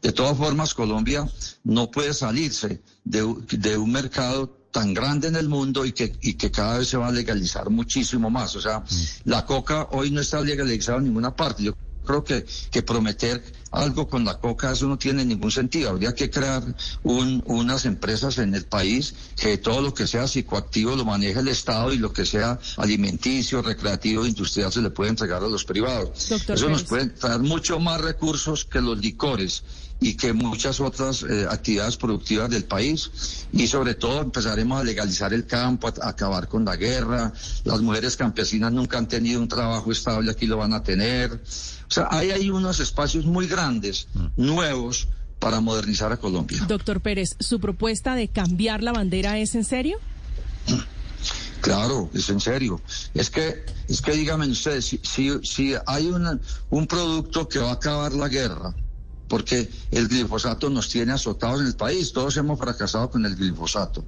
De 0.00 0.12
todas 0.12 0.36
formas, 0.38 0.72
Colombia 0.72 1.28
no 1.64 1.90
puede 1.90 2.14
salirse 2.14 2.80
de, 3.06 3.34
de 3.58 3.78
un 3.78 3.90
mercado 3.92 4.48
tan 4.70 4.92
grande 4.92 5.28
en 5.28 5.36
el 5.36 5.48
mundo 5.48 5.86
y 5.86 5.92
que, 5.92 6.12
y 6.20 6.34
que 6.34 6.50
cada 6.50 6.78
vez 6.78 6.88
se 6.88 6.98
va 6.98 7.08
a 7.08 7.12
legalizar 7.12 7.70
muchísimo 7.70 8.28
más. 8.28 8.54
O 8.56 8.60
sea, 8.60 8.84
la 9.24 9.46
coca 9.46 9.88
hoy 9.92 10.10
no 10.10 10.20
está 10.20 10.40
legalizada 10.42 10.98
en 10.98 11.04
ninguna 11.04 11.34
parte. 11.34 11.62
Yo 11.62 11.72
creo 12.04 12.22
que, 12.22 12.44
que 12.70 12.82
prometer 12.82 13.42
algo 13.72 14.06
con 14.06 14.24
la 14.24 14.38
coca, 14.38 14.70
eso 14.72 14.86
no 14.86 14.96
tiene 14.98 15.24
ningún 15.24 15.50
sentido. 15.50 15.90
Habría 15.90 16.14
que 16.14 16.30
crear 16.30 16.62
un- 17.02 17.42
unas 17.46 17.84
empresas 17.84 18.38
en 18.38 18.54
el 18.54 18.64
país 18.66 19.14
que 19.36 19.56
todo 19.58 19.80
lo 19.80 19.94
que 19.94 20.06
sea 20.06 20.28
psicoactivo 20.28 20.94
lo 20.94 21.04
maneje 21.04 21.40
el 21.40 21.48
Estado 21.48 21.92
y 21.92 21.98
lo 21.98 22.12
que 22.12 22.26
sea 22.26 22.58
alimenticio, 22.76 23.62
recreativo, 23.62 24.26
industrial 24.26 24.70
se 24.72 24.82
le 24.82 24.90
puede 24.90 25.10
entregar 25.10 25.42
a 25.42 25.48
los 25.48 25.64
privados. 25.64 26.28
Doctor 26.28 26.56
eso 26.56 26.68
nos 26.68 26.82
puede 26.84 27.06
traer 27.06 27.40
mucho 27.40 27.78
más 27.80 28.00
recursos 28.00 28.64
que 28.64 28.80
los 28.80 28.98
licores 28.98 29.64
y 30.00 30.14
que 30.14 30.32
muchas 30.32 30.78
otras 30.80 31.22
eh, 31.22 31.46
actividades 31.50 31.96
productivas 31.96 32.50
del 32.50 32.64
país 32.64 33.10
y 33.52 33.66
sobre 33.66 33.94
todo 33.94 34.20
empezaremos 34.22 34.80
a 34.80 34.84
legalizar 34.84 35.32
el 35.32 35.46
campo, 35.46 35.88
a, 35.88 35.94
a 36.06 36.08
acabar 36.10 36.48
con 36.48 36.64
la 36.64 36.76
guerra, 36.76 37.32
las 37.64 37.80
mujeres 37.80 38.16
campesinas 38.16 38.72
nunca 38.72 38.98
han 38.98 39.08
tenido 39.08 39.40
un 39.40 39.48
trabajo 39.48 39.90
estable, 39.90 40.30
aquí 40.30 40.46
lo 40.46 40.58
van 40.58 40.74
a 40.74 40.82
tener, 40.82 41.32
o 41.32 41.90
sea, 41.90 42.08
hay 42.10 42.50
unos 42.50 42.78
espacios 42.80 43.24
muy 43.24 43.46
grandes, 43.46 44.08
nuevos, 44.36 45.08
para 45.38 45.60
modernizar 45.60 46.10
a 46.12 46.16
Colombia. 46.16 46.64
Doctor 46.66 47.00
Pérez, 47.02 47.36
¿su 47.40 47.60
propuesta 47.60 48.14
de 48.14 48.28
cambiar 48.28 48.82
la 48.82 48.92
bandera 48.92 49.38
es 49.38 49.54
en 49.54 49.64
serio? 49.64 49.98
Claro, 51.60 52.10
es 52.14 52.28
en 52.30 52.40
serio. 52.40 52.80
Es 53.14 53.28
que, 53.30 53.64
es 53.88 54.00
que 54.00 54.12
díganme 54.12 54.46
ustedes, 54.48 54.84
si, 54.86 55.00
si, 55.02 55.30
si 55.42 55.74
hay 55.86 56.06
una- 56.06 56.38
un 56.70 56.86
producto 56.86 57.48
que 57.48 57.58
va 57.58 57.70
a 57.70 57.74
acabar 57.74 58.12
la 58.12 58.28
guerra, 58.28 58.74
porque 59.28 59.68
el 59.90 60.08
glifosato 60.08 60.70
nos 60.70 60.88
tiene 60.88 61.12
azotados 61.12 61.60
en 61.60 61.66
el 61.66 61.76
país, 61.76 62.12
todos 62.12 62.36
hemos 62.36 62.58
fracasado 62.58 63.10
con 63.10 63.24
el 63.26 63.36
glifosato. 63.36 64.04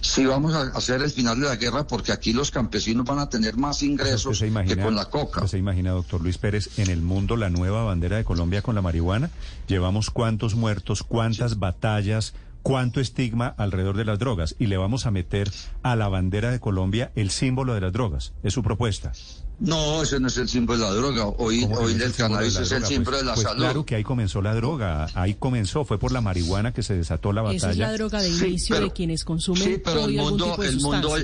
Si 0.00 0.24
vamos 0.24 0.54
a 0.54 0.62
hacer 0.76 1.02
el 1.02 1.10
final 1.10 1.40
de 1.40 1.46
la 1.46 1.56
guerra, 1.56 1.86
porque 1.86 2.12
aquí 2.12 2.32
los 2.32 2.50
campesinos 2.50 3.04
van 3.04 3.18
a 3.18 3.28
tener 3.28 3.56
más 3.56 3.82
ingresos 3.82 4.40
¿Usted 4.40 4.52
se 4.52 4.64
que 4.64 4.82
con 4.82 4.94
la 4.94 5.06
coca. 5.06 5.46
se 5.46 5.58
imagina, 5.58 5.90
doctor 5.90 6.22
Luis 6.22 6.38
Pérez, 6.38 6.78
en 6.78 6.88
el 6.90 7.02
mundo 7.02 7.36
la 7.36 7.50
nueva 7.50 7.84
bandera 7.84 8.16
de 8.16 8.24
Colombia 8.24 8.62
con 8.62 8.74
la 8.74 8.82
marihuana? 8.82 9.30
¿Llevamos 9.66 10.10
cuántos 10.10 10.54
muertos, 10.54 11.02
cuántas 11.02 11.58
batallas, 11.58 12.34
cuánto 12.62 13.00
estigma 13.00 13.54
alrededor 13.58 13.96
de 13.96 14.04
las 14.04 14.18
drogas? 14.18 14.54
Y 14.58 14.66
le 14.66 14.76
vamos 14.76 15.06
a 15.06 15.10
meter 15.10 15.50
a 15.82 15.96
la 15.96 16.08
bandera 16.08 16.50
de 16.50 16.60
Colombia 16.60 17.12
el 17.14 17.30
símbolo 17.30 17.74
de 17.74 17.80
las 17.80 17.92
drogas. 17.92 18.32
¿Es 18.42 18.54
su 18.54 18.62
propuesta? 18.62 19.12
No, 19.58 20.02
ese 20.02 20.18
no 20.20 20.28
es 20.28 20.38
el 20.38 20.48
símbolo 20.48 20.78
de 20.78 20.84
la 20.86 20.94
droga. 20.94 21.26
Hoy, 21.26 21.60
¿Cómo 21.62 21.76
que 21.78 21.84
hoy 21.84 21.94
no 21.94 21.98
es 21.98 22.04
el 22.06 22.12
símbolo 22.14 22.14
de 22.14 22.50
cannabis 22.50 22.54
la 22.54 22.60
es 22.62 22.72
el 22.72 22.78
droga? 22.78 22.88
símbolo 22.88 23.10
Pues- 23.10 23.20
de 23.20 23.26
la 23.26 23.34
pues 23.34 23.46
salud. 23.46 23.60
Claro 23.62 23.84
que 23.86 23.94
ahí 23.96 24.04
comenzó 24.04 24.40
la 24.42 24.54
droga, 24.54 25.06
ahí 25.14 25.34
comenzó, 25.34 25.84
fue 25.84 25.98
por 25.98 26.12
la 26.12 26.20
marihuana 26.22 26.72
que 26.72 26.82
se 26.82 26.94
desató 26.94 27.32
la 27.32 27.42
batalla. 27.42 27.56
Esa 27.58 27.70
es 27.72 27.76
la 27.78 27.92
droga 27.92 28.22
de 28.22 28.30
Sí, 28.32 28.46
inicio 28.46 28.76
pero- 28.76 28.86
de 28.86 28.92
quienes 28.92 29.24
consumen 29.24 29.62
Sí, 29.62 29.80
pero 29.84 29.98
el 29.98 30.04
algún 30.18 30.30
mundo, 30.30 30.44
tipo 30.52 30.62
de 30.62 30.68
el 30.68 30.80
mundo, 30.80 31.14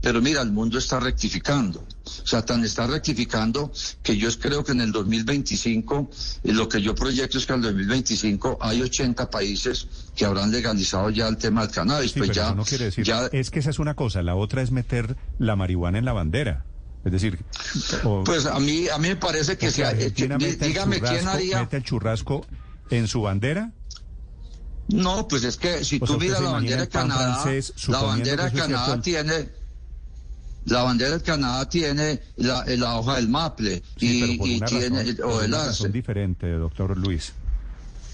pero 0.00 0.20
mira, 0.20 0.42
el 0.42 0.50
mundo 0.52 0.78
está 0.78 0.98
rectificando. 0.98 1.84
O 2.06 2.26
sea, 2.26 2.44
tan 2.44 2.62
está 2.64 2.86
rectificando 2.86 3.72
que 4.02 4.16
yo 4.16 4.28
creo 4.38 4.62
que 4.62 4.72
en 4.72 4.80
el 4.82 4.92
2025, 4.92 6.10
eh, 6.44 6.52
lo 6.52 6.68
que 6.68 6.82
yo 6.82 6.94
proyecto 6.94 7.38
es 7.38 7.46
que 7.46 7.52
en 7.54 7.60
el 7.60 7.64
2025 7.64 8.58
hay 8.60 8.82
80 8.82 9.30
países 9.30 9.86
que 10.14 10.24
habrán 10.26 10.50
legalizado 10.50 11.08
ya 11.10 11.28
el 11.28 11.36
tema 11.38 11.62
del 11.62 11.70
cannabis. 11.70 12.12
Sí, 12.12 12.18
pues 12.18 12.30
pero 12.30 12.40
ya, 12.42 12.46
eso 12.48 12.54
no 12.56 12.64
quiere 12.64 12.84
decir, 12.86 13.04
ya, 13.04 13.26
es 13.32 13.50
que 13.50 13.58
esa 13.60 13.70
es 13.70 13.78
una 13.78 13.94
cosa, 13.94 14.22
la 14.22 14.34
otra 14.34 14.60
es 14.62 14.70
meter 14.70 15.16
la 15.38 15.56
marihuana 15.56 15.98
en 15.98 16.04
la 16.04 16.12
bandera. 16.12 16.64
Es 17.04 17.12
decir, 17.12 17.42
o- 18.04 18.24
pues 18.24 18.46
a 18.46 18.58
mí, 18.60 18.88
a 18.88 18.98
mí 18.98 19.08
me 19.08 19.16
parece 19.16 19.56
que 19.58 19.68
o 19.68 19.70
hecho. 19.70 20.24
El 20.24 20.58
Dígame 20.58 21.00
quién 21.00 21.28
haría. 21.28 21.60
mete 21.60 21.76
el 21.78 21.82
churrasco 21.84 22.46
en 22.90 23.08
su 23.08 23.22
bandera. 23.22 23.72
No, 24.88 25.26
pues 25.28 25.44
es 25.44 25.56
que 25.56 25.84
si 25.84 25.96
O 25.96 26.00
tú 26.00 26.12
¿usted 26.14 26.26
miras 26.26 26.40
la 26.42 26.50
bandera 26.50 26.80
de 26.82 26.88
Canadá, 26.88 27.40
francés, 27.40 27.72
la 27.88 28.02
bandera 28.02 28.50
de 28.50 28.58
Canadá 28.58 29.00
tiene 29.00 29.48
la 30.66 30.82
bandera 30.82 31.18
de 31.18 31.22
Canadá 31.22 31.68
tiene 31.68 32.20
la, 32.36 32.64
la 32.66 32.98
hoja 32.98 33.16
del 33.16 33.28
maple 33.28 33.82
Sí, 33.98 34.24
y, 34.34 34.38
por 34.38 34.48
y 34.48 34.60
tiene 34.60 34.98
razón, 35.02 35.16
por 35.16 35.26
o 35.26 35.42
el 35.42 35.54
arce. 35.54 35.66
razón 35.68 35.92
diferente, 35.92 36.50
doctor 36.52 36.96
Luis. 36.96 37.32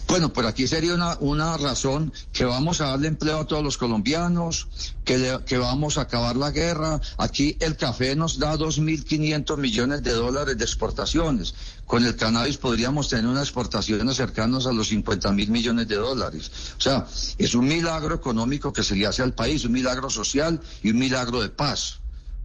Bueno, 0.09 0.33
pues 0.33 0.45
aquí 0.45 0.67
sería 0.67 0.95
una, 0.95 1.17
una 1.21 1.57
razón 1.57 2.13
que 2.33 2.45
vamos 2.45 2.81
a 2.81 2.89
darle 2.89 3.07
empleo 3.07 3.39
a 3.39 3.47
todos 3.47 3.63
los 3.63 3.79
colombianos, 3.79 4.67
que, 5.05 5.19
le- 5.19 5.45
que 5.45 5.57
vamos 5.57 5.99
a 5.99 6.01
acabar 6.01 6.35
la 6.35 6.51
guerra. 6.51 7.01
Aquí 7.17 7.57
el 7.61 7.77
café 7.77 8.17
nos 8.17 8.37
da 8.41 8.57
2.500 8.57 9.57
millones 9.57 10.03
de 10.03 10.11
dólares 10.13 10.59
de 10.59 10.65
exportaciones. 10.65 11.55
Con 11.87 12.05
el 12.05 12.17
cannabis 12.17 12.57
podríamos 12.57 13.09
tener 13.09 13.27
unas 13.27 13.45
exportaciones 13.45 14.17
cercanas 14.17 14.67
a 14.67 14.73
los 14.73 14.89
50 14.89 15.31
mil 15.31 15.49
millones 15.53 15.87
de 15.87 15.95
dólares. 15.95 16.51
O 16.77 16.81
sea, 16.81 17.07
es 17.39 17.55
un 17.55 17.69
milagro 17.69 18.17
económico 18.17 18.73
que 18.73 18.83
se 18.83 18.97
le 18.97 19.07
hace 19.07 19.23
al 19.23 19.35
país, 19.35 19.65
un 19.65 19.71
milagro 19.73 20.11
social 20.11 20.61
y 20.83 20.91
un 20.91 20.99
milagro 20.99 21.41
de 21.41 21.51
paz. 21.51 22.00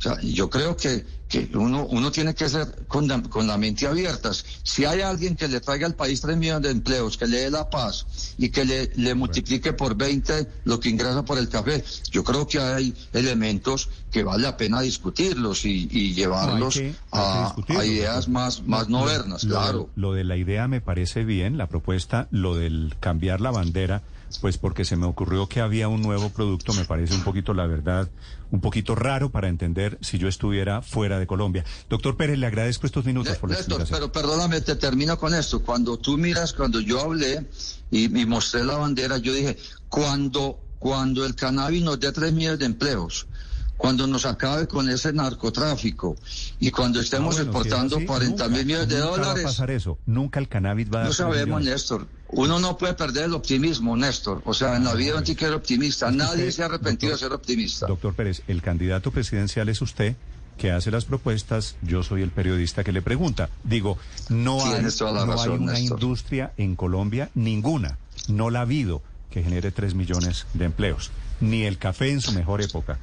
Sea, 0.05 0.21
yo 0.21 0.49
creo 0.51 0.77
que, 0.77 1.03
que 1.27 1.49
uno, 1.55 1.87
uno 1.89 2.11
tiene 2.11 2.35
que 2.35 2.47
ser 2.47 2.85
con 2.87 3.07
la, 3.07 3.23
con 3.23 3.47
la 3.47 3.57
mente 3.57 3.87
abierta. 3.87 4.29
Si 4.61 4.85
hay 4.85 5.01
alguien 5.01 5.35
que 5.35 5.47
le 5.47 5.59
traiga 5.61 5.87
al 5.87 5.95
país 5.95 6.21
3 6.21 6.37
millones 6.37 6.61
de 6.61 6.69
empleos, 6.69 7.17
que 7.17 7.25
le 7.25 7.39
dé 7.39 7.49
la 7.49 7.67
paz 7.71 8.05
y 8.37 8.49
que 8.49 8.65
le, 8.65 8.91
le 8.97 9.15
multiplique 9.15 9.73
por 9.73 9.95
20 9.95 10.47
lo 10.65 10.79
que 10.79 10.89
ingresa 10.89 11.25
por 11.25 11.39
el 11.39 11.49
café, 11.49 11.83
yo 12.11 12.23
creo 12.23 12.47
que 12.47 12.59
hay 12.59 12.93
elementos 13.13 13.89
que 14.11 14.21
vale 14.23 14.43
la 14.43 14.55
pena 14.57 14.81
discutirlos 14.81 15.65
y, 15.65 15.87
y 15.91 16.13
llevarlos 16.13 16.75
No, 16.75 16.81
hay 16.83 16.91
que- 16.91 16.95
hay 17.11 17.63
que 17.65 17.73
a, 17.77 17.85
ideas 17.85 18.27
más, 18.27 18.61
modernas, 18.61 19.43
lo- 19.43 19.55
claro. 19.55 19.89
Lo 19.95 20.13
de 20.13 20.23
la 20.23 20.37
idea 20.37 20.67
me 20.67 20.81
parece 20.81 21.23
bien, 21.25 21.57
la 21.57 21.65
propuesta, 21.67 22.27
lo 22.29 22.55
del 22.55 22.93
cambiar 22.99 23.41
la 23.41 23.49
bandera, 23.51 24.03
pues 24.41 24.57
porque 24.57 24.85
se 24.85 24.95
me 24.95 25.05
ocurrió 25.05 25.47
que 25.47 25.61
había 25.61 25.87
un 25.87 26.01
nuevo 26.01 26.29
producto, 26.29 26.73
me 26.73 26.85
parece 26.85 27.13
un 27.15 27.23
poquito, 27.23 27.53
la 27.53 27.67
verdad, 27.67 28.09
un 28.51 28.59
poquito 28.61 28.95
raro 28.95 29.29
para 29.31 29.47
entender 29.47 29.97
si 30.01 30.17
yo 30.17 30.27
estuviera 30.27 30.81
fuera 30.81 31.19
de 31.19 31.27
Colombia. 31.27 31.63
Doctor 31.89 32.17
Pérez, 32.17 32.37
le 32.37 32.45
agradezco 32.47 32.85
estos 32.85 33.05
minutos 33.05 33.37
por 33.37 33.49
la 33.49 33.55
Néstor, 33.57 33.81
explicación. 33.81 34.11
pero 34.11 34.11
perdóname, 34.11 34.61
te 34.61 34.75
termino 34.75 35.17
con 35.17 35.33
esto. 35.33 35.61
Cuando 35.63 35.97
tú 35.97 36.17
miras, 36.17 36.53
cuando 36.53 36.79
yo 36.79 37.01
hablé 37.01 37.45
y, 37.91 38.19
y 38.19 38.25
mostré 38.25 38.63
la 38.63 38.77
bandera, 38.77 39.17
yo 39.17 39.33
dije, 39.33 39.57
cuando, 39.89 40.59
cuando 40.79 41.25
el 41.25 41.35
cannabis 41.35 41.81
nos 41.83 41.99
dé 41.99 42.11
tres 42.11 42.33
millones 42.33 42.59
de 42.59 42.65
empleos, 42.65 43.27
cuando 43.77 44.07
nos 44.07 44.25
acabe 44.25 44.67
con 44.67 44.89
ese 44.89 45.11
narcotráfico 45.11 46.15
y 46.59 46.71
cuando 46.71 46.99
estemos 47.01 47.37
Ah, 47.37 47.43
bueno, 47.43 47.51
si 47.53 47.57
es 47.59 47.65
exportando 47.65 47.97
así, 47.97 48.05
40 48.05 48.29
nunca- 48.43 48.47
mil 48.57 48.65
millones 48.65 48.87
de 48.87 48.95
nunca 48.99 49.09
va 49.09 49.15
a 49.15 49.17
dólares, 49.19 49.43
pasar 49.43 49.71
eso. 49.71 49.97
Nunca 50.05 50.39
el 50.39 50.47
cannabis 50.47 50.87
va 50.93 51.01
a 51.01 51.05
no 51.05 51.13
sabemos. 51.13 51.63
Néstor. 51.63 52.07
Uno 52.29 52.59
no 52.59 52.77
puede 52.77 52.93
perder 52.95 53.25
el 53.25 53.33
optimismo, 53.33 53.95
Néstor. 53.95 54.41
O 54.45 54.53
sea, 54.53 54.75
en 54.77 54.83
la 54.83 54.93
vida 54.93 55.13
uno 55.13 55.23
tiene 55.23 55.37
que 55.39 55.45
ser 55.45 55.53
optimista. 55.53 56.11
Nadie 56.11 56.51
se 56.51 56.63
ha 56.63 56.65
arrepentido 56.65 57.11
doctor- 57.11 57.19
de 57.29 57.29
ser 57.29 57.33
optimista. 57.33 57.87
Doctor 57.87 58.13
Pérez, 58.15 58.41
el 58.47 58.61
candidato 58.61 59.11
presidencial 59.11 59.69
es 59.69 59.81
usted 59.81 60.15
que 60.57 60.71
hace 60.71 60.89
las 60.89 61.05
propuestas, 61.05 61.75
yo 61.81 62.01
soy 62.01 62.21
el 62.21 62.31
periodista 62.31 62.83
que 62.83 62.91
le 62.93 63.01
pregunta. 63.01 63.49
Digo, 63.63 63.97
no 64.29 64.53
hay, 64.65 64.81
no 64.81 65.53
una 65.53 65.73
Néstor. 65.73 65.79
industria 65.79 66.53
en 66.57 66.75
Colombia, 66.75 67.29
ninguna, 67.35 67.97
no 68.29 68.49
la 68.49 68.59
ha 68.59 68.61
habido, 68.63 69.01
que 69.29 69.43
genere 69.43 69.71
tres 69.71 69.93
millones 69.95 70.47
de 70.53 70.65
empleos, 70.65 71.11
ni 71.41 71.63
el 71.63 71.77
café 71.77 72.09
en 72.11 72.21
su 72.21 72.31
mejor 72.31 72.61
época. 72.61 72.97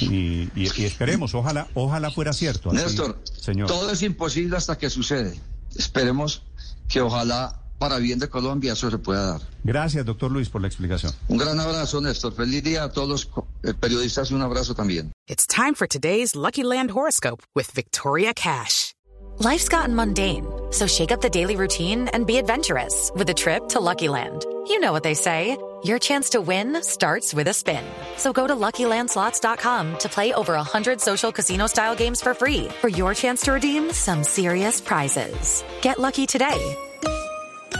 Y, 0.00 0.48
y- 0.56 0.70
y 0.76 0.84
esperemos, 0.84 1.34
ojalá, 1.34 1.68
ojalá 1.74 2.10
fuera 2.10 2.32
cierto. 2.32 2.70
así, 2.70 2.78
Néstor, 2.78 3.20
señor. 3.38 3.68
todo 3.68 3.90
es 3.90 4.00
imposible 4.02 4.56
hasta 4.56 4.78
que 4.78 4.88
sucede. 4.88 5.38
Esperemos 5.76 6.42
que 6.88 7.02
ojalá 7.02 7.60
para 7.78 7.98
bien 7.98 8.18
de 8.18 8.28
Colombia 8.28 8.72
eso 8.72 8.90
se 8.90 8.98
pueda 8.98 9.32
dar. 9.32 9.40
Gracias, 9.62 10.04
doctor 10.04 10.30
Luis, 10.30 10.48
por 10.48 10.60
la 10.60 10.68
explicación. 10.68 11.12
Un 11.28 11.38
gran 11.38 11.58
abrazo, 11.60 12.00
Néstor. 12.00 12.34
Feliz 12.34 12.62
día 12.62 12.84
a 12.84 12.92
todos 12.92 13.08
los 13.08 13.30
eh, 13.62 13.74
periodistas 13.74 14.30
y 14.30 14.34
un 14.34 14.42
abrazo 14.42 14.74
también. 14.74 15.12
It's 15.26 15.46
time 15.46 15.74
for 15.74 15.86
today's 15.86 16.34
Lucky 16.34 16.62
Land 16.62 16.90
horoscope 16.90 17.42
with 17.54 17.70
Victoria 17.74 18.32
Cash. 18.34 18.94
Life's 19.38 19.68
gotten 19.68 19.96
mundane, 19.96 20.46
so 20.70 20.86
shake 20.86 21.10
up 21.10 21.20
the 21.20 21.28
daily 21.28 21.56
routine 21.56 22.08
and 22.12 22.24
be 22.24 22.38
adventurous 22.38 23.10
with 23.16 23.28
a 23.30 23.34
trip 23.34 23.68
to 23.70 23.80
Lucky 23.80 24.08
Land. 24.08 24.44
You 24.68 24.78
know 24.78 24.92
what 24.92 25.02
they 25.02 25.14
say. 25.14 25.56
Your 25.84 25.98
chance 25.98 26.30
to 26.30 26.40
win 26.40 26.82
starts 26.82 27.34
with 27.34 27.48
a 27.48 27.52
spin. 27.52 27.84
So 28.16 28.32
go 28.32 28.46
to 28.46 28.54
LuckyLandSlots.com 28.54 29.98
to 29.98 30.08
play 30.08 30.32
over 30.32 30.54
100 30.54 30.98
social 30.98 31.30
casino-style 31.30 31.94
games 31.94 32.22
for 32.22 32.32
free 32.32 32.68
for 32.80 32.88
your 32.88 33.12
chance 33.12 33.42
to 33.42 33.52
redeem 33.52 33.92
some 33.92 34.24
serious 34.24 34.80
prizes. 34.80 35.62
Get 35.82 35.98
lucky 35.98 36.24
today 36.26 36.74